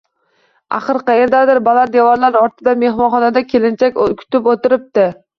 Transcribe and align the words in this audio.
Axir, 0.75 0.99
qaerdadir, 1.09 1.59
baland 1.67 1.91
devorlar 1.95 2.37
ortida, 2.39 2.73
mehmonxonada 2.83 3.43
kelinchak 3.51 3.99
kutib 4.23 4.49
o`tiribdi 4.55 5.05